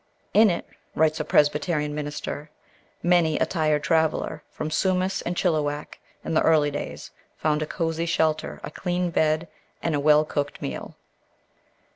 "In 0.33 0.49
it," 0.49 0.65
writes 0.95 1.19
a 1.19 1.23
Presbyterian 1.23 1.93
minister, 1.93 2.49
"many 3.03 3.37
a 3.37 3.45
tired 3.45 3.83
traveller 3.83 4.41
from 4.49 4.71
Sumas 4.71 5.21
and 5.27 5.35
Chilliwack, 5.37 5.99
in 6.25 6.33
the 6.33 6.41
early 6.41 6.71
days, 6.71 7.11
found 7.37 7.61
a 7.61 7.67
cosy 7.67 8.07
shelter, 8.07 8.59
a 8.63 8.71
clean 8.71 9.11
bed, 9.11 9.47
and 9.83 9.93
a 9.93 9.99
well 9.99 10.25
cooked 10.25 10.59
meal." 10.59 10.95